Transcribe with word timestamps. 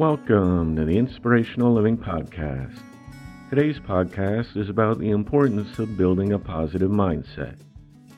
Welcome 0.00 0.76
to 0.76 0.86
the 0.86 0.96
Inspirational 0.96 1.74
Living 1.74 1.98
Podcast. 1.98 2.80
Today's 3.50 3.78
podcast 3.80 4.56
is 4.56 4.70
about 4.70 4.98
the 4.98 5.10
importance 5.10 5.78
of 5.78 5.98
building 5.98 6.32
a 6.32 6.38
positive 6.38 6.90
mindset. 6.90 7.58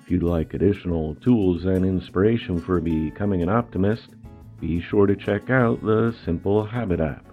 If 0.00 0.08
you'd 0.08 0.22
like 0.22 0.54
additional 0.54 1.16
tools 1.16 1.64
and 1.64 1.84
inspiration 1.84 2.60
for 2.60 2.80
becoming 2.80 3.42
an 3.42 3.48
optimist, 3.48 4.10
be 4.60 4.80
sure 4.80 5.08
to 5.08 5.16
check 5.16 5.50
out 5.50 5.82
the 5.82 6.14
Simple 6.24 6.64
Habit 6.64 7.00
app. 7.00 7.26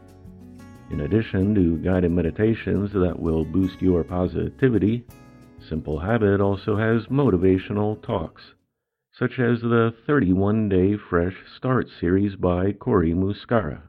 In 0.90 1.02
addition 1.02 1.54
to 1.54 1.78
guided 1.78 2.12
meditations 2.12 2.92
that 2.94 3.20
will 3.20 3.46
boost 3.46 3.80
your 3.84 4.04
positivity, 4.04 5.06
Simple 5.70 6.00
Habit 6.00 6.42
also 6.42 6.76
has 6.76 7.06
motivational 7.06 8.02
talks, 8.02 8.42
such 9.14 9.38
as 9.38 9.62
the 9.62 9.94
31 10.08 10.70
Day 10.70 10.98
Fresh 10.98 11.36
Start 11.56 11.88
series 12.00 12.36
by 12.36 12.72
Cory 12.72 13.14
Muscara. 13.14 13.84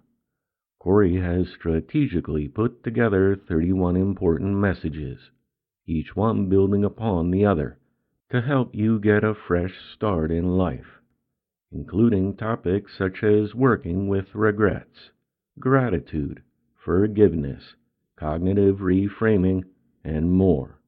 Cory 0.80 1.16
has 1.16 1.46
strategically 1.50 2.48
put 2.48 2.82
together 2.82 3.36
31 3.36 3.96
important 3.96 4.56
messages, 4.56 5.30
each 5.86 6.16
one 6.16 6.48
building 6.48 6.84
upon 6.84 7.30
the 7.30 7.44
other, 7.44 7.78
to 8.30 8.40
help 8.40 8.74
you 8.74 8.98
get 8.98 9.22
a 9.22 9.34
fresh 9.34 9.74
start 9.94 10.30
in 10.30 10.56
life, 10.56 11.02
including 11.70 12.34
topics 12.34 12.96
such 12.96 13.22
as 13.22 13.54
working 13.54 14.08
with 14.08 14.34
regrets, 14.34 15.10
gratitude, 15.58 16.42
forgiveness, 16.82 17.74
cognitive 18.16 18.78
reframing, 18.78 19.64
and 20.02 20.32
more. 20.32 20.80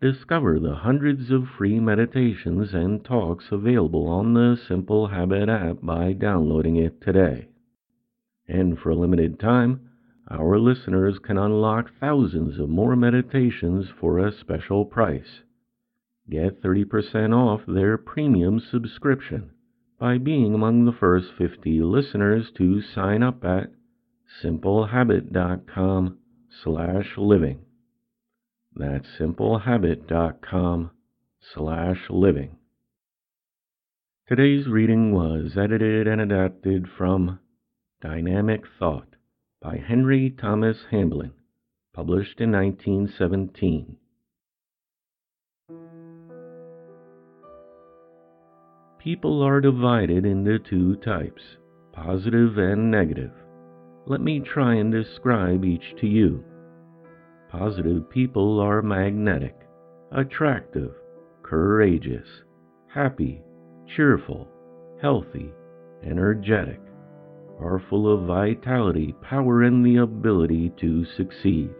Discover 0.00 0.60
the 0.60 0.76
hundreds 0.76 1.30
of 1.30 1.46
free 1.58 1.78
meditations 1.78 2.72
and 2.72 3.04
talks 3.04 3.52
available 3.52 4.06
on 4.06 4.32
the 4.32 4.56
Simple 4.56 5.08
Habit 5.08 5.50
app 5.50 5.82
by 5.82 6.14
downloading 6.14 6.76
it 6.76 7.02
today. 7.02 7.48
And 8.48 8.78
for 8.78 8.90
a 8.90 8.96
limited 8.96 9.38
time, 9.38 9.90
our 10.30 10.58
listeners 10.58 11.18
can 11.18 11.38
unlock 11.38 11.90
thousands 12.00 12.58
of 12.58 12.68
more 12.68 12.96
meditations 12.96 13.86
for 14.00 14.18
a 14.18 14.32
special 14.32 14.84
price. 14.84 15.42
Get 16.30 16.62
30% 16.62 17.34
off 17.34 17.60
their 17.66 17.96
premium 17.96 18.60
subscription 18.60 19.50
by 19.98 20.18
being 20.18 20.54
among 20.54 20.84
the 20.84 20.92
first 20.92 21.28
50 21.36 21.80
listeners 21.82 22.50
to 22.56 22.82
sign 22.82 23.22
up 23.22 23.44
at 23.44 23.70
simplehabit.com 24.42 26.18
slash 26.62 27.16
living. 27.16 27.60
That's 28.74 29.06
simplehabit.com 29.18 30.90
slash 31.54 31.98
living. 32.10 32.56
Today's 34.28 34.66
reading 34.66 35.12
was 35.12 35.56
edited 35.56 36.06
and 36.06 36.20
adapted 36.20 36.86
from 36.96 37.38
Dynamic 38.00 38.62
Thought 38.78 39.16
by 39.60 39.76
Henry 39.76 40.30
Thomas 40.30 40.76
Hamblin, 40.92 41.32
published 41.92 42.40
in 42.40 42.52
1917. 42.52 43.96
People 49.00 49.42
are 49.42 49.60
divided 49.60 50.24
into 50.24 50.60
two 50.60 50.94
types, 51.04 51.42
positive 51.92 52.56
and 52.56 52.88
negative. 52.88 53.32
Let 54.06 54.20
me 54.20 54.38
try 54.38 54.76
and 54.76 54.92
describe 54.92 55.64
each 55.64 55.96
to 56.00 56.06
you. 56.06 56.44
Positive 57.50 58.08
people 58.08 58.60
are 58.60 58.80
magnetic, 58.80 59.56
attractive, 60.12 60.92
courageous, 61.42 62.28
happy, 62.86 63.42
cheerful, 63.88 64.46
healthy, 65.02 65.52
energetic 66.04 66.80
are 67.60 67.82
full 67.90 68.12
of 68.12 68.26
vitality, 68.26 69.14
power, 69.20 69.62
and 69.62 69.84
the 69.84 69.96
ability 69.96 70.72
to 70.80 71.04
succeed. 71.16 71.70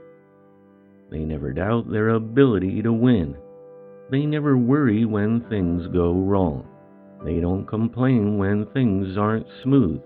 They 1.11 1.21
never 1.21 1.53
doubt 1.53 1.91
their 1.91 2.11
ability 2.11 2.83
to 2.83 2.93
win. 2.93 3.37
They 4.11 4.27
never 4.27 4.57
worry 4.57 5.05
when 5.05 5.41
things 5.49 5.87
go 5.89 6.13
wrong. 6.13 6.67
They 7.25 7.41
don't 7.41 7.67
complain 7.67 8.39
when 8.39 8.67
things 8.67 9.17
aren't 9.17 9.47
smooth. 9.63 10.01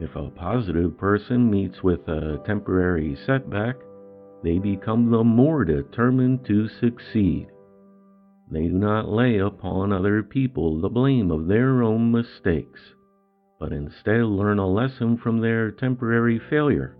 If 0.00 0.14
a 0.14 0.30
positive 0.30 0.96
person 0.96 1.50
meets 1.50 1.82
with 1.82 2.06
a 2.08 2.40
temporary 2.46 3.16
setback, 3.26 3.76
they 4.42 4.58
become 4.58 5.10
the 5.10 5.24
more 5.24 5.64
determined 5.64 6.44
to 6.46 6.68
succeed. 6.68 7.48
They 8.50 8.62
do 8.62 8.78
not 8.78 9.08
lay 9.08 9.38
upon 9.38 9.92
other 9.92 10.22
people 10.22 10.80
the 10.80 10.88
blame 10.88 11.30
of 11.30 11.48
their 11.48 11.82
own 11.82 12.12
mistakes 12.12 12.80
but 13.58 13.72
instead 13.72 14.22
learn 14.22 14.58
a 14.58 14.66
lesson 14.66 15.16
from 15.18 15.40
their 15.40 15.70
temporary 15.72 16.40
failure, 16.50 16.96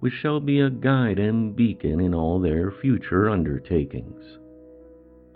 which 0.00 0.12
shall 0.14 0.40
be 0.40 0.60
a 0.60 0.70
guide 0.70 1.18
and 1.18 1.54
beacon 1.54 2.00
in 2.00 2.12
all 2.12 2.40
their 2.40 2.72
future 2.80 3.30
undertakings. 3.30 4.38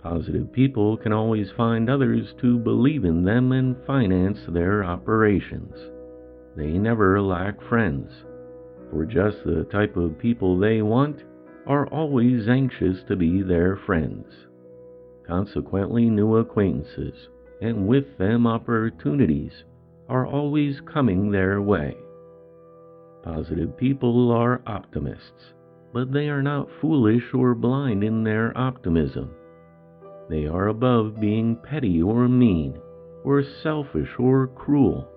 Positive 0.03 0.51
people 0.51 0.97
can 0.97 1.13
always 1.13 1.49
find 1.55 1.89
others 1.89 2.33
to 2.41 2.57
believe 2.59 3.05
in 3.05 3.23
them 3.23 3.51
and 3.53 3.75
finance 3.85 4.39
their 4.49 4.83
operations. 4.83 5.73
They 6.55 6.77
never 6.77 7.21
lack 7.21 7.61
friends, 7.69 8.11
for 8.89 9.05
just 9.05 9.37
the 9.45 9.67
type 9.71 9.95
of 9.95 10.19
people 10.19 10.59
they 10.59 10.81
want 10.81 11.23
are 11.65 11.87
always 11.87 12.47
anxious 12.47 13.03
to 13.07 13.15
be 13.15 13.41
their 13.41 13.77
friends. 13.85 14.25
Consequently, 15.25 16.09
new 16.09 16.37
acquaintances, 16.37 17.29
and 17.61 17.87
with 17.87 18.17
them 18.17 18.47
opportunities 18.47 19.63
are 20.09 20.25
always 20.25 20.79
coming 20.81 21.31
their 21.31 21.61
way. 21.61 21.95
Positive 23.23 23.75
people 23.75 24.31
are 24.31 24.61
optimists, 24.65 25.53
but 25.93 26.13
they 26.13 26.29
are 26.29 26.41
not 26.41 26.69
foolish 26.79 27.33
or 27.33 27.53
blind 27.53 28.03
in 28.03 28.23
their 28.23 28.57
optimism. 28.57 29.31
They 30.29 30.45
are 30.45 30.67
above 30.67 31.19
being 31.19 31.57
petty 31.57 32.01
or 32.01 32.27
mean, 32.29 32.79
or 33.23 33.43
selfish 33.63 34.09
or 34.17 34.47
cruel. 34.47 35.09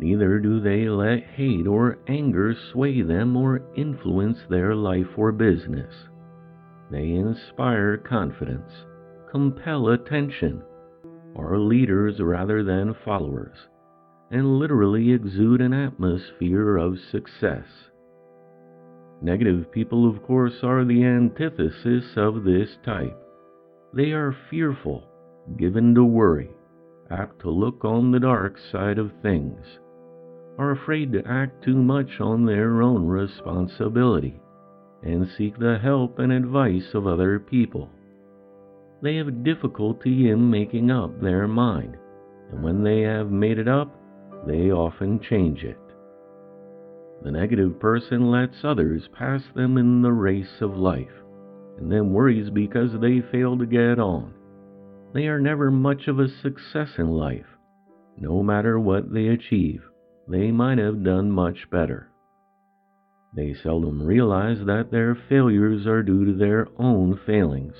Neither 0.00 0.40
do 0.40 0.60
they 0.60 0.88
let 0.88 1.22
hate 1.22 1.68
or 1.68 1.98
anger 2.08 2.54
sway 2.72 3.02
them 3.02 3.36
or 3.36 3.62
influence 3.76 4.38
their 4.48 4.74
life 4.74 5.16
or 5.16 5.30
business. 5.30 5.94
They 6.90 7.12
inspire 7.12 7.98
confidence, 7.98 8.72
compel 9.30 9.88
attention, 9.90 10.62
are 11.36 11.56
leaders 11.56 12.20
rather 12.20 12.64
than 12.64 12.96
followers 13.04 13.56
and 14.32 14.58
literally 14.58 15.12
exude 15.12 15.60
an 15.60 15.74
atmosphere 15.74 16.78
of 16.78 16.98
success. 17.10 17.66
Negative 19.20 19.70
people, 19.70 20.08
of 20.08 20.22
course, 20.22 20.54
are 20.62 20.84
the 20.84 21.04
antithesis 21.04 22.04
of 22.16 22.42
this 22.42 22.70
type. 22.84 23.16
They 23.94 24.12
are 24.12 24.34
fearful, 24.50 25.04
given 25.58 25.94
to 25.94 26.04
worry, 26.04 26.50
apt 27.10 27.40
to 27.40 27.50
look 27.50 27.84
on 27.84 28.10
the 28.10 28.20
dark 28.20 28.56
side 28.72 28.98
of 28.98 29.12
things, 29.22 29.78
are 30.58 30.70
afraid 30.70 31.12
to 31.12 31.28
act 31.28 31.62
too 31.62 31.76
much 31.76 32.18
on 32.18 32.46
their 32.46 32.80
own 32.82 33.06
responsibility, 33.06 34.40
and 35.02 35.28
seek 35.36 35.58
the 35.58 35.78
help 35.78 36.18
and 36.18 36.32
advice 36.32 36.94
of 36.94 37.06
other 37.06 37.38
people. 37.38 37.90
They 39.02 39.16
have 39.16 39.44
difficulty 39.44 40.30
in 40.30 40.50
making 40.50 40.90
up 40.90 41.20
their 41.20 41.46
mind, 41.46 41.98
and 42.50 42.62
when 42.62 42.82
they 42.82 43.02
have 43.02 43.30
made 43.30 43.58
it 43.58 43.68
up, 43.68 43.94
they 44.46 44.70
often 44.70 45.20
change 45.20 45.62
it. 45.62 45.78
The 47.22 47.30
negative 47.30 47.78
person 47.78 48.30
lets 48.30 48.64
others 48.64 49.08
pass 49.12 49.42
them 49.54 49.78
in 49.78 50.02
the 50.02 50.12
race 50.12 50.60
of 50.60 50.76
life, 50.76 51.12
and 51.78 51.90
then 51.90 52.12
worries 52.12 52.50
because 52.50 52.98
they 53.00 53.20
fail 53.20 53.56
to 53.58 53.66
get 53.66 54.00
on. 54.00 54.34
They 55.14 55.28
are 55.28 55.40
never 55.40 55.70
much 55.70 56.08
of 56.08 56.18
a 56.18 56.28
success 56.28 56.88
in 56.98 57.08
life. 57.08 57.46
No 58.18 58.42
matter 58.42 58.80
what 58.80 59.12
they 59.12 59.28
achieve, 59.28 59.82
they 60.26 60.50
might 60.50 60.78
have 60.78 61.04
done 61.04 61.30
much 61.30 61.70
better. 61.70 62.08
They 63.34 63.54
seldom 63.54 64.02
realize 64.02 64.64
that 64.66 64.90
their 64.90 65.14
failures 65.14 65.86
are 65.86 66.02
due 66.02 66.24
to 66.24 66.32
their 66.34 66.68
own 66.78 67.18
failings, 67.24 67.74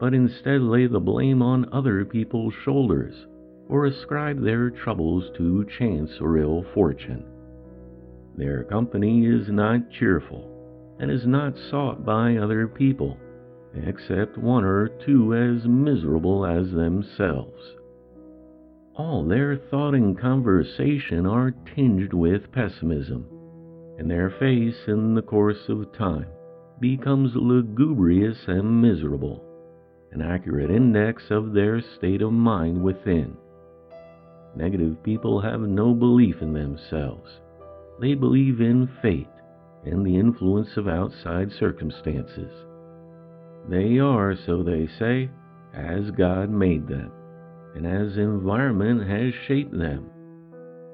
but 0.00 0.12
instead 0.12 0.60
lay 0.60 0.86
the 0.86 1.00
blame 1.00 1.40
on 1.40 1.72
other 1.72 2.04
people's 2.04 2.54
shoulders 2.64 3.26
or 3.68 3.86
ascribe 3.86 4.42
their 4.42 4.70
troubles 4.70 5.30
to 5.36 5.66
chance 5.78 6.10
or 6.20 6.38
ill 6.38 6.64
fortune. 6.74 7.24
Their 8.36 8.64
company 8.64 9.26
is 9.26 9.48
not 9.48 9.90
cheerful 9.90 10.50
and 10.98 11.10
is 11.10 11.26
not 11.26 11.54
sought 11.70 12.04
by 12.04 12.36
other 12.36 12.68
people, 12.68 13.16
except 13.74 14.38
one 14.38 14.64
or 14.64 14.88
two 14.88 15.34
as 15.34 15.66
miserable 15.66 16.46
as 16.46 16.70
themselves. 16.72 17.74
All 18.96 19.24
their 19.24 19.56
thought 19.56 19.94
and 19.94 20.16
conversation 20.18 21.26
are 21.26 21.54
tinged 21.74 22.12
with 22.12 22.52
pessimism, 22.52 23.26
and 23.98 24.08
their 24.08 24.30
face 24.30 24.76
in 24.86 25.14
the 25.14 25.22
course 25.22 25.68
of 25.68 25.92
time 25.92 26.26
becomes 26.80 27.34
lugubrious 27.34 28.38
and 28.46 28.80
miserable, 28.82 29.44
an 30.12 30.22
accurate 30.22 30.70
index 30.70 31.24
of 31.30 31.52
their 31.52 31.80
state 31.80 32.22
of 32.22 32.32
mind 32.32 32.82
within. 32.82 33.36
Negative 34.56 35.02
people 35.02 35.40
have 35.40 35.60
no 35.60 35.94
belief 35.94 36.40
in 36.40 36.52
themselves. 36.52 37.40
they 38.00 38.14
believe 38.14 38.60
in 38.60 38.88
fate 39.02 39.28
and 39.84 40.04
the 40.04 40.16
influence 40.16 40.76
of 40.76 40.88
outside 40.88 41.52
circumstances. 41.52 42.50
They 43.68 43.98
are, 43.98 44.34
so 44.46 44.62
they 44.62 44.88
say, 44.98 45.30
as 45.72 46.10
God 46.10 46.50
made 46.50 46.86
them, 46.88 47.10
and 47.74 47.86
as 47.86 48.16
environment 48.16 49.08
has 49.08 49.32
shaped 49.46 49.76
them. 49.76 50.10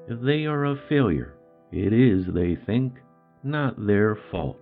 If 0.07 0.21
they 0.21 0.45
are 0.45 0.65
a 0.65 0.81
failure, 0.89 1.35
it 1.71 1.93
is, 1.93 2.25
they 2.33 2.55
think, 2.55 2.93
not 3.43 3.85
their 3.85 4.17
fault. 4.31 4.59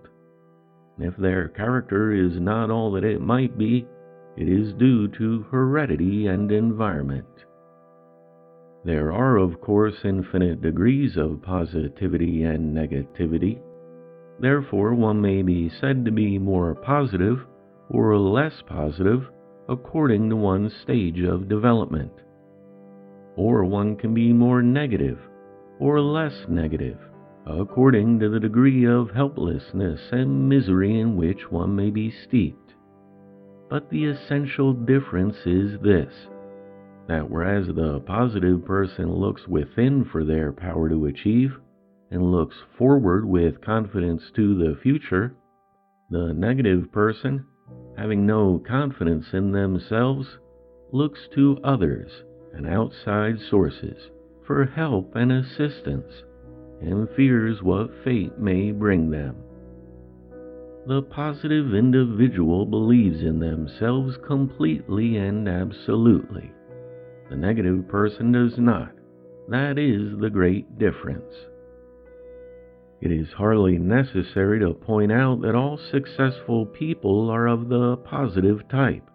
If 0.98 1.16
their 1.16 1.48
character 1.48 2.12
is 2.12 2.38
not 2.40 2.70
all 2.70 2.92
that 2.92 3.04
it 3.04 3.20
might 3.20 3.56
be, 3.56 3.86
it 4.36 4.48
is 4.48 4.72
due 4.74 5.08
to 5.08 5.42
heredity 5.50 6.26
and 6.26 6.50
environment. 6.52 7.26
There 8.84 9.12
are, 9.12 9.36
of 9.36 9.60
course, 9.60 10.04
infinite 10.04 10.62
degrees 10.62 11.16
of 11.16 11.42
positivity 11.42 12.44
and 12.44 12.74
negativity. 12.74 13.60
Therefore, 14.38 14.94
one 14.94 15.20
may 15.20 15.42
be 15.42 15.68
said 15.68 16.04
to 16.06 16.10
be 16.10 16.38
more 16.38 16.74
positive 16.74 17.46
or 17.90 18.16
less 18.16 18.62
positive 18.66 19.28
according 19.68 20.30
to 20.30 20.36
one's 20.36 20.74
stage 20.74 21.20
of 21.20 21.48
development. 21.48 22.12
Or 23.36 23.64
one 23.64 23.96
can 23.96 24.14
be 24.14 24.32
more 24.32 24.62
negative 24.62 25.18
or 25.78 26.00
less 26.00 26.46
negative 26.48 26.98
according 27.46 28.18
to 28.20 28.28
the 28.28 28.40
degree 28.40 28.86
of 28.86 29.10
helplessness 29.10 30.00
and 30.12 30.48
misery 30.48 31.00
in 31.00 31.16
which 31.16 31.50
one 31.50 31.74
may 31.74 31.90
be 31.90 32.10
steeped. 32.10 32.74
But 33.68 33.88
the 33.90 34.06
essential 34.06 34.72
difference 34.72 35.36
is 35.46 35.78
this 35.80 36.12
that 37.10 37.28
whereas 37.28 37.66
the 37.66 38.00
positive 38.06 38.64
person 38.64 39.12
looks 39.12 39.42
within 39.48 40.04
for 40.12 40.24
their 40.24 40.52
power 40.52 40.88
to 40.88 41.06
achieve 41.06 41.50
and 42.12 42.30
looks 42.30 42.54
forward 42.78 43.24
with 43.24 43.60
confidence 43.60 44.22
to 44.36 44.56
the 44.56 44.78
future, 44.80 45.34
the 46.10 46.32
negative 46.32 46.92
person, 46.92 47.44
having 47.96 48.24
no 48.24 48.62
confidence 48.64 49.26
in 49.32 49.50
themselves, 49.50 50.38
looks 50.92 51.18
to 51.34 51.58
others 51.64 52.12
and 52.54 52.68
outside 52.68 53.34
sources 53.50 53.96
for 54.46 54.64
help 54.64 55.16
and 55.16 55.32
assistance 55.32 56.12
and 56.80 57.08
fears 57.16 57.60
what 57.60 57.90
fate 58.04 58.38
may 58.38 58.70
bring 58.70 59.10
them. 59.10 59.34
The 60.86 61.02
positive 61.02 61.74
individual 61.74 62.64
believes 62.66 63.20
in 63.20 63.40
themselves 63.40 64.16
completely 64.24 65.16
and 65.16 65.48
absolutely 65.48 66.52
the 67.30 67.36
negative 67.36 67.86
person 67.86 68.32
does 68.32 68.58
not. 68.58 68.90
That 69.48 69.78
is 69.78 70.18
the 70.18 70.30
great 70.30 70.78
difference. 70.78 71.32
It 73.00 73.12
is 73.12 73.28
hardly 73.28 73.78
necessary 73.78 74.58
to 74.58 74.74
point 74.74 75.12
out 75.12 75.40
that 75.42 75.54
all 75.54 75.78
successful 75.78 76.66
people 76.66 77.30
are 77.30 77.46
of 77.46 77.68
the 77.68 77.96
positive 77.98 78.68
type, 78.68 79.08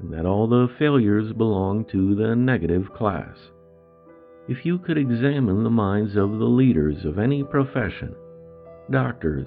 and 0.00 0.12
that 0.12 0.26
all 0.26 0.48
the 0.48 0.68
failures 0.80 1.32
belong 1.32 1.84
to 1.92 2.16
the 2.16 2.34
negative 2.34 2.92
class. 2.92 3.36
If 4.48 4.66
you 4.66 4.78
could 4.78 4.98
examine 4.98 5.62
the 5.62 5.70
minds 5.70 6.16
of 6.16 6.38
the 6.38 6.44
leaders 6.44 7.04
of 7.04 7.18
any 7.18 7.44
profession 7.44 8.16
doctors, 8.90 9.46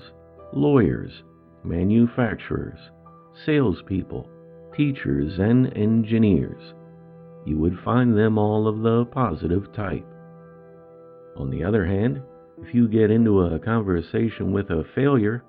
lawyers, 0.53 1.11
manufacturers, 1.65 2.79
salespeople, 3.45 4.29
teachers, 4.73 5.37
and 5.39 5.75
engineers 5.75 6.73
you 7.45 7.57
would 7.57 7.77
find 7.83 8.17
them 8.17 8.37
all 8.37 8.67
of 8.67 8.81
the 8.81 9.05
positive 9.05 9.71
type. 9.73 10.05
On 11.37 11.49
the 11.49 11.63
other 11.63 11.85
hand, 11.85 12.21
if 12.61 12.73
you 12.73 12.87
get 12.87 13.11
into 13.11 13.41
a 13.41 13.59
conversation 13.59 14.51
with 14.51 14.69
a 14.69 14.85
failure, 14.95 15.43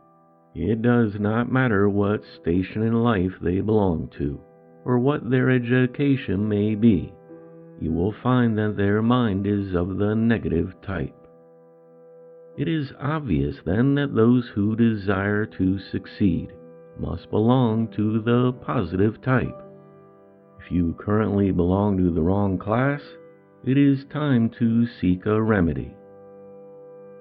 it 0.54 0.82
does 0.82 1.12
not 1.18 1.52
matter 1.52 1.88
what 1.88 2.22
station 2.40 2.82
in 2.82 2.94
life 3.02 3.32
they 3.40 3.60
belong 3.60 4.10
to 4.18 4.40
or 4.84 4.98
what 4.98 5.28
their 5.28 5.50
education 5.50 6.48
may 6.48 6.74
be, 6.74 7.12
you 7.80 7.92
will 7.92 8.14
find 8.22 8.56
that 8.58 8.76
their 8.76 9.02
mind 9.02 9.46
is 9.46 9.74
of 9.74 9.96
the 9.96 10.14
negative 10.14 10.72
type. 10.86 11.14
It 12.56 12.68
is 12.68 12.92
obvious 13.00 13.56
then 13.64 13.94
that 13.96 14.14
those 14.14 14.48
who 14.54 14.76
desire 14.76 15.46
to 15.46 15.78
succeed 15.90 16.52
must 16.98 17.30
belong 17.30 17.88
to 17.96 18.22
the 18.22 18.52
positive 18.64 19.20
type. 19.22 19.60
If 20.64 20.72
you 20.72 20.94
currently 20.98 21.50
belong 21.50 21.98
to 21.98 22.10
the 22.10 22.22
wrong 22.22 22.56
class, 22.56 23.02
it 23.66 23.76
is 23.76 24.06
time 24.06 24.48
to 24.58 24.86
seek 24.86 25.26
a 25.26 25.42
remedy. 25.42 25.94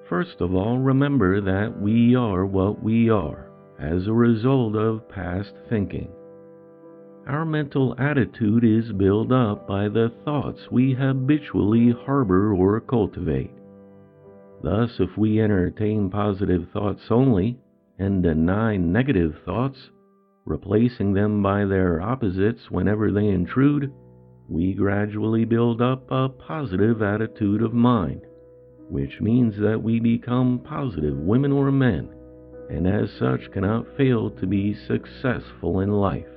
First 0.08 0.40
of 0.40 0.56
all, 0.56 0.80
remember 0.80 1.42
that 1.42 1.82
we 1.82 2.16
are 2.16 2.46
what 2.46 2.82
we 2.82 3.10
are 3.10 3.50
as 3.78 4.08
a 4.08 4.14
result 4.14 4.78
of 4.78 5.10
past 5.10 5.52
thinking. 5.68 6.08
Our 7.28 7.44
mental 7.44 7.96
attitude 8.00 8.64
is 8.64 8.94
built 8.94 9.34
up 9.34 9.68
by 9.68 9.90
the 9.90 10.14
thoughts 10.24 10.72
we 10.72 10.94
habitually 10.94 11.92
harbor 11.92 12.54
or 12.54 12.80
cultivate. 12.80 13.52
Thus, 14.62 14.92
if 15.00 15.18
we 15.18 15.42
entertain 15.42 16.10
positive 16.10 16.70
thoughts 16.72 17.04
only 17.10 17.60
and 18.00 18.24
deny 18.24 18.78
negative 18.78 19.36
thoughts, 19.44 19.90
replacing 20.46 21.14
them 21.14 21.42
by 21.42 21.66
their 21.66 22.02
opposites 22.02 22.70
whenever 22.70 23.12
they 23.12 23.28
intrude, 23.28 23.92
we 24.50 24.74
gradually 24.74 25.46
build 25.46 25.82
up 25.82 26.06
a 26.12 26.28
positive 26.28 27.02
attitude 27.02 27.62
of 27.62 27.74
mind, 27.74 28.22
which 28.90 29.22
means 29.22 29.58
that 29.58 29.82
we 29.82 30.00
become 30.00 30.60
positive 30.60 31.18
women 31.18 31.52
or 31.52 31.72
men, 31.72 32.10
and 32.70 32.88
as 32.88 33.10
such 33.18 33.52
cannot 33.52 33.86
fail 33.96 34.30
to 34.30 34.46
be 34.46 34.74
successful 34.88 35.80
in 35.80 35.92
life. 35.92 36.28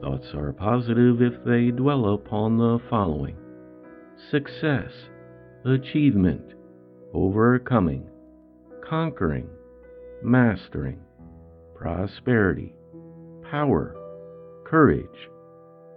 Thoughts 0.00 0.34
are 0.34 0.52
positive 0.52 1.20
if 1.20 1.44
they 1.44 1.70
dwell 1.70 2.14
upon 2.14 2.58
the 2.58 2.80
following 2.88 3.36
success, 4.30 4.90
achievement, 5.64 6.54
overcoming, 7.12 8.08
conquering, 8.88 9.48
mastering 10.22 11.00
prosperity, 11.82 12.72
power, 13.50 13.96
courage, 14.64 15.28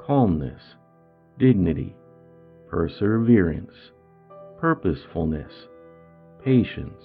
calmness, 0.04 0.62
dignity, 1.38 1.96
perseverance, 2.68 3.72
purposefulness, 4.60 5.52
patience, 6.44 7.04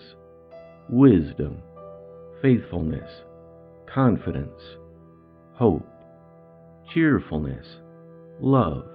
wisdom, 0.89 1.59
faithfulness, 2.41 3.11
confidence, 3.93 4.63
hope, 5.53 5.87
cheerfulness, 6.95 7.67
love, 8.41 8.87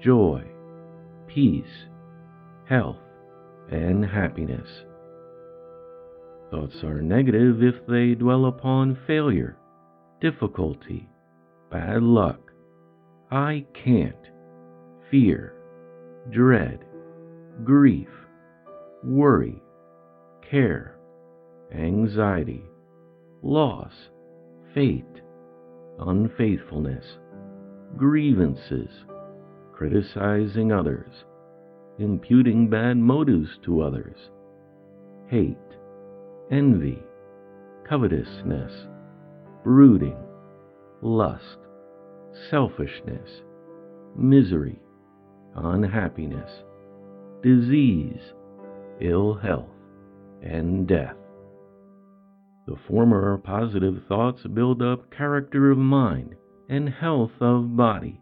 joy, 0.00 0.40
peace, 1.26 1.64
health, 2.68 2.96
and 3.72 4.04
happiness. 4.04 4.68
Thoughts 6.50 6.82
are 6.82 7.00
negative 7.00 7.62
if 7.62 7.86
they 7.86 8.14
dwell 8.16 8.46
upon 8.46 8.98
failure, 9.06 9.56
difficulty, 10.20 11.08
bad 11.70 12.02
luck, 12.02 12.40
I 13.30 13.64
can't, 13.72 14.16
fear, 15.10 15.54
dread, 16.32 16.84
grief, 17.62 18.08
worry, 19.04 19.62
care, 20.50 20.96
anxiety, 21.72 22.64
loss, 23.42 23.92
fate, 24.74 25.04
unfaithfulness, 26.00 27.04
grievances, 27.96 28.90
criticizing 29.72 30.72
others, 30.72 31.12
imputing 32.00 32.68
bad 32.68 32.96
motives 32.96 33.50
to 33.64 33.82
others, 33.82 34.16
hate, 35.28 35.56
envy, 36.50 36.98
covetousness, 37.88 38.72
brooding, 39.62 40.16
lust, 41.00 41.58
selfishness, 42.50 43.42
misery, 44.16 44.80
unhappiness, 45.54 46.50
disease, 47.42 48.20
ill 49.00 49.34
health, 49.34 49.70
and 50.42 50.88
death. 50.88 51.14
The 52.66 52.76
former 52.88 53.38
positive 53.38 54.02
thoughts 54.08 54.42
build 54.52 54.82
up 54.82 55.10
character 55.10 55.70
of 55.70 55.78
mind 55.78 56.34
and 56.68 56.88
health 56.88 57.32
of 57.40 57.76
body. 57.76 58.20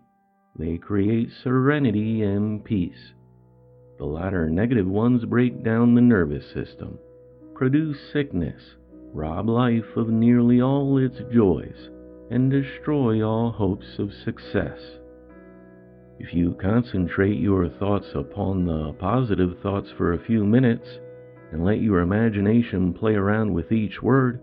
They 0.58 0.76
create 0.76 1.28
serenity 1.42 2.22
and 2.22 2.62
peace. 2.62 3.14
The 3.98 4.04
latter 4.04 4.50
negative 4.50 4.86
ones 4.86 5.24
break 5.24 5.64
down 5.64 5.94
the 5.94 6.00
nervous 6.00 6.44
system 6.52 6.98
produce 7.58 7.98
sickness, 8.12 8.62
rob 9.12 9.48
life 9.48 9.96
of 9.96 10.08
nearly 10.08 10.62
all 10.62 10.96
its 10.96 11.18
joys, 11.34 11.90
and 12.30 12.52
destroy 12.52 13.20
all 13.20 13.50
hopes 13.50 13.98
of 13.98 14.12
success. 14.24 14.78
If 16.20 16.32
you 16.32 16.56
concentrate 16.62 17.40
your 17.40 17.68
thoughts 17.68 18.06
upon 18.14 18.64
the 18.64 18.92
positive 19.00 19.58
thoughts 19.60 19.88
for 19.96 20.12
a 20.12 20.24
few 20.24 20.44
minutes, 20.44 20.86
and 21.50 21.64
let 21.64 21.80
your 21.80 21.98
imagination 21.98 22.94
play 22.94 23.14
around 23.14 23.52
with 23.52 23.72
each 23.72 24.00
word, 24.02 24.40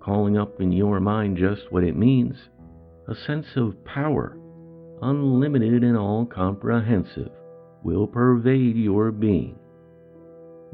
calling 0.00 0.38
up 0.38 0.58
in 0.58 0.72
your 0.72 1.00
mind 1.00 1.36
just 1.36 1.70
what 1.70 1.84
it 1.84 1.98
means, 1.98 2.34
a 3.08 3.14
sense 3.26 3.46
of 3.56 3.84
power, 3.84 4.38
unlimited 5.02 5.84
and 5.84 5.98
all 5.98 6.24
comprehensive, 6.24 7.30
will 7.82 8.06
pervade 8.06 8.76
your 8.76 9.12
being. 9.12 9.58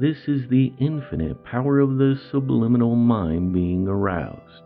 This 0.01 0.29
is 0.29 0.49
the 0.49 0.73
infinite 0.79 1.45
power 1.45 1.79
of 1.79 1.99
the 1.99 2.19
subliminal 2.31 2.97
mind 2.97 3.53
being 3.53 3.87
aroused. 3.87 4.65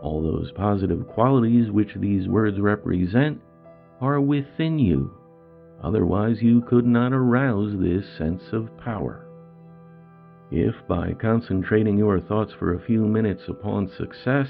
All 0.00 0.22
those 0.22 0.50
positive 0.52 1.06
qualities 1.08 1.70
which 1.70 1.94
these 1.96 2.26
words 2.26 2.58
represent 2.58 3.38
are 4.00 4.18
within 4.18 4.78
you. 4.78 5.10
Otherwise, 5.82 6.40
you 6.40 6.62
could 6.62 6.86
not 6.86 7.12
arouse 7.12 7.78
this 7.78 8.06
sense 8.16 8.42
of 8.54 8.74
power. 8.78 9.26
If 10.50 10.74
by 10.88 11.12
concentrating 11.12 11.98
your 11.98 12.18
thoughts 12.18 12.54
for 12.58 12.72
a 12.72 12.86
few 12.86 13.04
minutes 13.04 13.42
upon 13.46 13.90
success, 13.98 14.48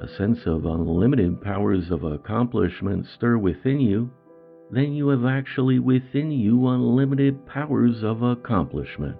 a 0.00 0.08
sense 0.08 0.40
of 0.44 0.64
unlimited 0.64 1.40
powers 1.40 1.92
of 1.92 2.02
accomplishment 2.02 3.06
stir 3.06 3.38
within 3.38 3.78
you, 3.78 4.10
then 4.70 4.92
you 4.92 5.08
have 5.08 5.24
actually 5.24 5.78
within 5.78 6.30
you 6.30 6.68
unlimited 6.68 7.46
powers 7.46 8.02
of 8.02 8.22
accomplishment. 8.22 9.16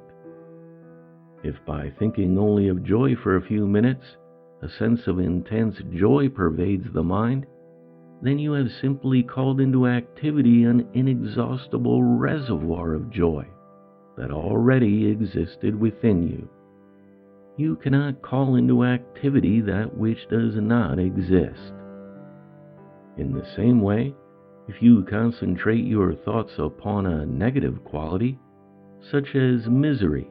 If 1.42 1.56
by 1.66 1.92
thinking 1.98 2.38
only 2.38 2.68
of 2.68 2.84
joy 2.84 3.16
for 3.16 3.36
a 3.36 3.46
few 3.46 3.66
minutes, 3.66 4.04
a 4.62 4.68
sense 4.68 5.06
of 5.06 5.18
intense 5.18 5.76
joy 5.92 6.28
pervades 6.30 6.86
the 6.92 7.02
mind, 7.02 7.46
then 8.22 8.38
you 8.38 8.52
have 8.52 8.70
simply 8.80 9.22
called 9.22 9.60
into 9.60 9.86
activity 9.86 10.64
an 10.64 10.88
inexhaustible 10.94 12.02
reservoir 12.02 12.94
of 12.94 13.10
joy 13.10 13.46
that 14.16 14.30
already 14.30 15.06
existed 15.06 15.78
within 15.78 16.22
you. 16.26 16.48
You 17.56 17.76
cannot 17.76 18.22
call 18.22 18.56
into 18.56 18.84
activity 18.84 19.60
that 19.60 19.94
which 19.96 20.26
does 20.30 20.54
not 20.56 20.98
exist. 20.98 21.74
In 23.18 23.32
the 23.32 23.46
same 23.54 23.80
way, 23.80 24.14
if 24.68 24.80
you 24.80 25.04
concentrate 25.08 25.84
your 25.84 26.14
thoughts 26.14 26.52
upon 26.58 27.06
a 27.06 27.26
negative 27.26 27.84
quality, 27.84 28.38
such 29.10 29.34
as 29.34 29.66
misery, 29.68 30.28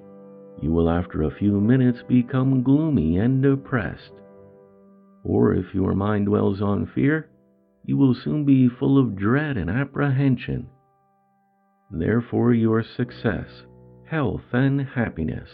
you 0.62 0.72
will 0.72 0.90
after 0.90 1.24
a 1.24 1.36
few 1.36 1.60
minutes 1.60 2.00
become 2.08 2.64
gloomy 2.64 3.18
and 3.18 3.44
depressed. 3.44 4.14
Or 5.24 5.54
if 5.54 5.74
your 5.74 5.94
mind 5.94 6.26
dwells 6.26 6.62
on 6.62 6.92
fear, 6.94 7.30
you 7.86 7.98
will 7.98 8.16
soon 8.16 8.46
be 8.46 8.70
full 8.70 8.98
of 8.98 9.16
dread 9.16 9.58
and 9.58 9.70
apprehension. 9.70 10.68
Therefore, 11.92 12.54
your 12.54 12.84
success, 12.84 13.48
health, 14.06 14.44
and 14.52 14.82
happiness 14.82 15.50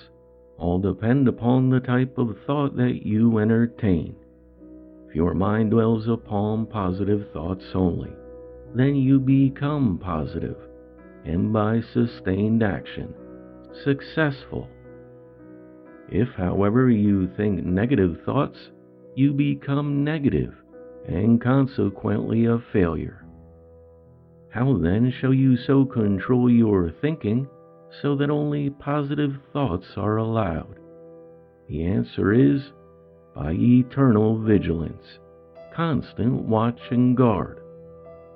all 0.57 0.79
depend 0.79 1.27
upon 1.27 1.69
the 1.69 1.79
type 1.79 2.17
of 2.17 2.37
thought 2.45 2.75
that 2.75 3.05
you 3.05 3.39
entertain. 3.39 4.15
If 5.07 5.15
your 5.15 5.33
mind 5.33 5.71
dwells 5.71 6.07
upon 6.07 6.67
positive 6.67 7.31
thoughts 7.33 7.65
only, 7.73 8.11
then 8.75 8.95
you 8.95 9.19
become 9.19 9.99
positive, 10.01 10.57
and 11.25 11.51
by 11.51 11.81
sustained 11.93 12.63
action, 12.63 13.13
successful. 13.83 14.69
If, 16.09 16.29
however, 16.29 16.89
you 16.89 17.29
think 17.35 17.63
negative 17.63 18.17
thoughts, 18.25 18.57
you 19.15 19.33
become 19.33 20.03
negative 20.03 20.53
and 21.07 21.41
consequently 21.41 22.45
a 22.45 22.59
failure. 22.71 23.25
How 24.49 24.77
then 24.77 25.11
shall 25.19 25.33
you 25.33 25.55
so 25.57 25.85
control 25.85 26.49
your 26.49 26.91
thinking 27.01 27.47
so 28.01 28.15
that 28.15 28.29
only 28.29 28.69
positive 28.69 29.33
thoughts 29.53 29.85
are 29.97 30.17
allowed? 30.17 30.79
The 31.67 31.85
answer 31.85 32.33
is 32.33 32.61
by 33.35 33.53
eternal 33.53 34.41
vigilance, 34.41 35.19
constant 35.75 36.33
watch 36.33 36.79
and 36.89 37.15
guard, 37.15 37.61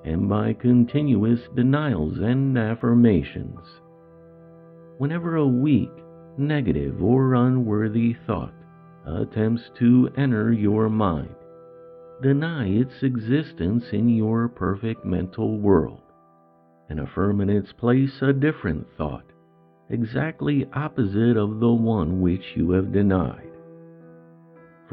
and 0.03 0.27
by 0.27 0.53
continuous 0.53 1.39
denials 1.55 2.17
and 2.19 2.57
affirmations. 2.57 3.59
Whenever 4.97 5.35
a 5.37 5.47
weak, 5.47 5.91
negative, 6.37 7.01
or 7.01 7.33
unworthy 7.35 8.15
thought 8.27 8.53
attempts 9.05 9.63
to 9.79 10.09
enter 10.17 10.51
your 10.51 10.89
mind, 10.89 11.35
deny 12.21 12.67
its 12.67 12.93
existence 13.01 13.83
in 13.91 14.09
your 14.09 14.47
perfect 14.47 15.05
mental 15.05 15.57
world 15.59 15.99
and 16.89 16.99
affirm 16.99 17.41
in 17.41 17.49
its 17.49 17.71
place 17.73 18.21
a 18.21 18.31
different 18.31 18.85
thought, 18.97 19.25
exactly 19.89 20.65
opposite 20.73 21.37
of 21.37 21.59
the 21.59 21.73
one 21.73 22.21
which 22.21 22.43
you 22.55 22.71
have 22.71 22.93
denied. 22.93 23.52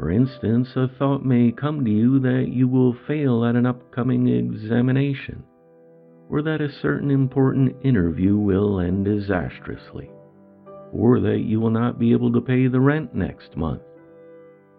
For 0.01 0.09
instance, 0.09 0.67
a 0.75 0.87
thought 0.87 1.23
may 1.23 1.51
come 1.51 1.85
to 1.85 1.91
you 1.91 2.19
that 2.21 2.47
you 2.47 2.67
will 2.67 2.95
fail 3.07 3.45
at 3.45 3.55
an 3.55 3.67
upcoming 3.67 4.29
examination, 4.29 5.43
or 6.27 6.41
that 6.41 6.59
a 6.59 6.71
certain 6.81 7.11
important 7.11 7.75
interview 7.83 8.35
will 8.35 8.79
end 8.79 9.05
disastrously, 9.05 10.09
or 10.91 11.19
that 11.19 11.41
you 11.41 11.59
will 11.59 11.69
not 11.69 11.99
be 11.99 12.13
able 12.13 12.31
to 12.31 12.41
pay 12.41 12.65
the 12.65 12.79
rent 12.79 13.13
next 13.13 13.55
month. 13.55 13.83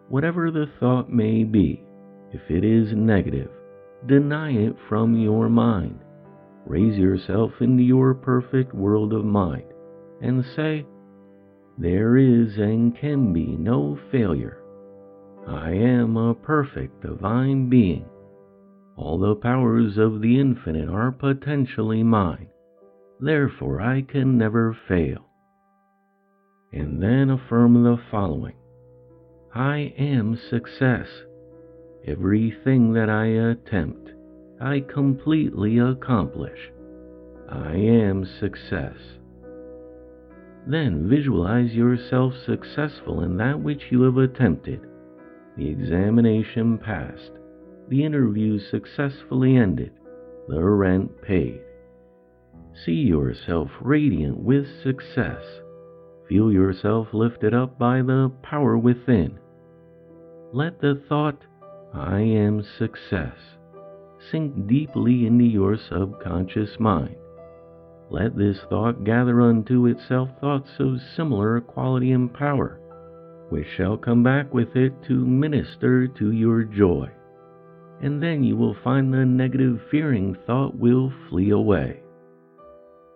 Whatever 0.09 0.51
the 0.51 0.67
thought 0.81 1.09
may 1.09 1.45
be, 1.45 1.85
if 2.33 2.41
it 2.51 2.65
is 2.65 2.93
negative, 2.93 3.53
deny 4.09 4.51
it 4.51 4.75
from 4.89 5.17
your 5.17 5.49
mind. 5.49 6.01
Raise 6.67 6.99
yourself 6.99 7.53
into 7.61 7.85
your 7.85 8.13
perfect 8.13 8.75
world 8.75 9.13
of 9.13 9.25
mind 9.25 9.73
and 10.21 10.45
say, 10.57 10.85
There 11.79 12.17
is 12.17 12.57
and 12.57 12.99
can 12.99 13.33
be 13.33 13.47
no 13.57 13.97
failure. 14.11 14.62
I 15.47 15.73
am 15.73 16.17
a 16.17 16.35
perfect 16.35 17.03
divine 17.03 17.69
being. 17.69 18.07
All 18.97 19.19
the 19.19 19.35
powers 19.35 19.99
of 19.99 20.21
the 20.21 20.39
infinite 20.39 20.89
are 20.89 21.11
potentially 21.11 22.03
mine. 22.03 22.49
Therefore, 23.21 23.81
I 23.81 24.03
can 24.03 24.39
never 24.39 24.77
fail. 24.89 25.27
And 26.73 27.03
then 27.03 27.31
affirm 27.31 27.83
the 27.83 27.99
following 28.11 28.55
I 29.55 29.93
am 29.99 30.39
success. 30.51 31.09
Everything 32.07 32.93
that 32.95 33.11
I 33.11 33.27
attempt, 33.27 34.11
I 34.61 34.81
completely 34.81 35.79
accomplish. 35.79 36.71
I 37.49 37.75
am 37.75 38.25
success. 38.41 38.97
Then 40.67 41.09
visualize 41.09 41.75
yourself 41.75 42.35
successful 42.47 43.23
in 43.23 43.37
that 43.37 43.61
which 43.61 43.83
you 43.91 44.03
have 44.03 44.17
attempted, 44.17 44.81
the 45.57 45.69
examination 45.69 46.79
passed, 46.79 47.33
the 47.89 48.05
interview 48.05 48.59
successfully 48.59 49.57
ended, 49.57 49.93
the 50.49 50.63
rent 50.63 51.11
paid. 51.23 51.61
See 52.85 52.93
yourself 52.93 53.71
radiant 53.81 54.39
with 54.39 54.67
success. 54.83 55.43
Feel 56.29 56.51
yourself 56.51 57.09
lifted 57.13 57.53
up 57.53 57.79
by 57.79 58.01
the 58.01 58.33
power 58.43 58.79
within. 58.79 59.39
Let 60.53 60.81
the 60.81 61.03
thought, 61.09 61.45
I 61.93 62.21
am 62.21 62.63
success, 62.79 63.37
sink 64.31 64.67
deeply 64.67 65.27
into 65.27 65.45
your 65.45 65.77
subconscious 65.77 66.81
mind. 66.81 67.17
Let 68.11 68.37
this 68.37 68.59
thought 68.69 69.05
gather 69.05 69.41
unto 69.41 69.87
itself 69.87 70.29
thoughts 70.41 70.71
of 70.79 71.01
similar 71.17 71.61
quality 71.61 72.13
and 72.13 72.33
power, 72.33 72.79
which 73.53 73.67
shall 73.77 73.99
come 73.99 74.23
back 74.23 74.55
with 74.55 74.75
it 74.75 74.95
to 75.03 75.13
minister 75.13 76.09
to 76.09 76.33
your 76.33 76.65
joy. 76.65 77.07
And 78.01 78.23
then 78.23 78.43
you 78.43 78.57
will 78.57 78.77
find 78.83 79.13
the 79.13 79.27
negative 79.27 79.79
fearing 79.91 80.35
thought 80.47 80.75
will 80.75 81.13
flee 81.29 81.51
away. 81.51 82.01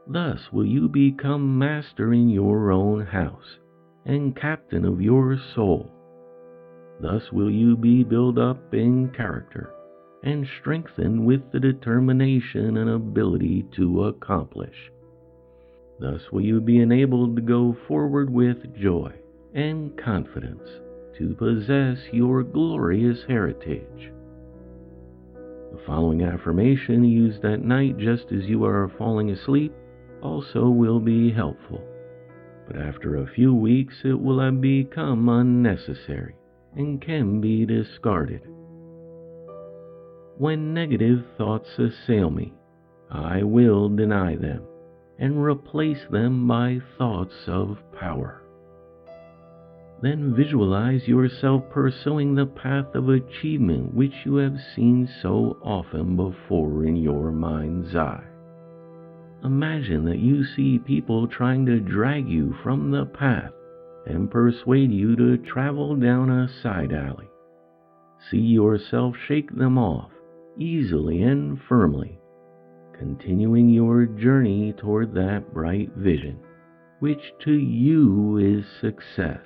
Thus 0.07 0.53
will 0.53 0.67
you 0.67 0.89
become 0.91 1.59
master 1.59 2.13
in 2.13 2.29
your 2.29 2.71
own 2.71 3.07
house 3.07 3.59
and 4.05 4.37
captain 4.37 4.85
of 4.85 5.01
your 5.01 5.39
soul 5.55 5.91
Thus 7.01 7.33
will 7.33 7.51
you 7.51 7.75
be 7.75 8.05
built 8.05 8.39
up 8.39 8.75
in 8.75 9.11
character 9.11 9.71
and 10.23 10.47
strengthened 10.61 11.25
with 11.25 11.51
the 11.51 11.61
determination 11.61 12.77
and 12.77 12.91
ability 12.91 13.67
to 13.77 14.05
accomplish. 14.05 14.93
Thus 15.99 16.21
will 16.31 16.43
you 16.43 16.61
be 16.61 16.79
enabled 16.79 17.37
to 17.37 17.43
go 17.43 17.75
forward 17.89 18.31
with 18.31 18.77
joy 18.77 19.15
and 19.57 19.97
confidence 19.97 20.69
to 21.17 21.35
possess 21.35 21.97
your 22.13 22.43
glorious 22.43 23.19
heritage. 23.27 24.13
The 25.73 25.81
following 25.87 26.23
affirmation 26.23 27.05
used 27.05 27.43
at 27.43 27.65
night 27.65 27.97
just 27.97 28.27
as 28.33 28.45
you 28.45 28.67
are 28.67 28.93
falling 28.99 29.31
asleep 29.31 29.73
also 30.23 30.69
will 30.69 31.01
be 31.01 31.33
helpful, 31.33 31.83
but 32.67 32.77
after 32.77 33.17
a 33.17 33.33
few 33.35 33.55
weeks 33.55 33.95
it 34.05 34.21
will 34.21 34.53
become 34.53 35.27
unnecessary 35.31 36.37
and 36.77 37.01
can 37.01 37.41
be 37.41 37.65
discarded. 37.65 38.43
When 40.37 40.75
negative 40.75 41.25
thoughts 41.39 41.79
assail 41.79 42.29
me, 42.29 42.53
I 43.11 43.43
will 43.43 43.89
deny 43.89 44.37
them 44.37 44.65
and 45.19 45.43
replace 45.43 46.05
them 46.11 46.47
by 46.47 46.81
thoughts 46.99 47.35
of 47.47 47.79
power. 47.99 48.46
Then 50.03 50.35
visualize 50.35 51.09
yourself 51.09 51.63
pursuing 51.71 52.35
the 52.35 52.47
path 52.47 52.95
of 52.95 53.09
achievement 53.09 53.95
which 53.95 54.13
you 54.27 54.37
have 54.37 54.61
seen 54.75 55.09
so 55.23 55.57
often 55.63 56.17
before 56.17 56.85
in 56.85 56.97
your 56.97 57.33
mind's 57.33 57.97
eye. 57.97 58.25
Imagine 59.43 60.05
that 60.05 60.19
you 60.19 60.45
see 60.45 60.79
people 60.79 61.27
trying 61.27 61.65
to 61.67 61.81
drag 61.81 62.29
you 62.29 62.55
from 62.63 62.91
the 62.91 63.07
path 63.07 63.53
and 64.07 64.31
persuade 64.31 64.91
you 64.91 65.17
to 65.17 65.39
travel 65.39 65.97
down 65.97 66.31
a 66.31 66.49
side 66.63 66.93
alley. 66.93 67.29
See 68.31 68.39
yourself 68.39 69.17
shake 69.27 69.55
them 69.57 69.79
off 69.79 70.11
easily 70.59 71.23
and 71.23 71.61
firmly, 71.69 72.19
continuing 72.99 73.69
your 73.69 74.07
journey 74.07 74.73
toward 74.73 75.15
that 75.15 75.53
bright 75.55 75.91
vision, 75.97 76.39
which 77.01 77.33
to 77.45 77.53
you 77.53 78.39
is 78.39 78.65
success. 78.81 79.45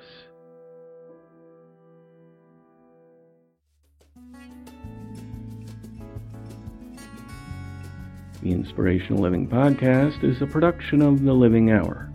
The 8.42 8.52
Inspirational 8.52 9.22
Living 9.22 9.46
Podcast 9.46 10.24
is 10.24 10.40
a 10.40 10.46
production 10.46 11.02
of 11.02 11.22
The 11.22 11.32
Living 11.32 11.72
Hour. 11.72 12.10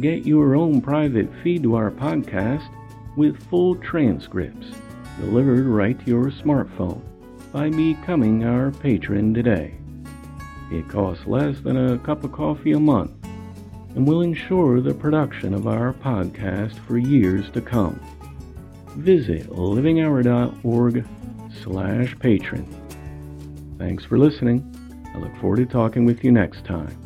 Get 0.00 0.26
your 0.26 0.56
own 0.56 0.80
private 0.80 1.28
feed 1.42 1.62
to 1.62 1.76
our 1.76 1.92
podcast 1.92 2.68
with 3.16 3.40
full 3.48 3.76
transcripts 3.76 4.66
delivered 5.20 5.66
right 5.66 5.98
to 6.00 6.10
your 6.10 6.32
smartphone 6.32 7.00
by 7.52 7.70
becoming 7.70 8.44
our 8.44 8.72
patron 8.72 9.32
today. 9.32 9.74
It 10.72 10.88
costs 10.88 11.26
less 11.26 11.60
than 11.60 11.76
a 11.76 11.98
cup 11.98 12.24
of 12.24 12.32
coffee 12.32 12.72
a 12.72 12.80
month 12.80 13.12
and 13.94 14.06
will 14.06 14.22
ensure 14.22 14.80
the 14.80 14.94
production 14.94 15.54
of 15.54 15.68
our 15.68 15.92
podcast 15.92 16.76
for 16.80 16.98
years 16.98 17.48
to 17.50 17.60
come. 17.60 18.00
Visit 18.96 19.48
livinghour.org 19.48 21.06
slash 21.62 22.18
patron. 22.18 22.66
Thanks 23.78 24.04
for 24.04 24.18
listening. 24.18 24.75
I 25.16 25.18
look 25.18 25.34
forward 25.38 25.56
to 25.56 25.66
talking 25.66 26.04
with 26.04 26.22
you 26.22 26.30
next 26.30 26.66
time. 26.66 27.05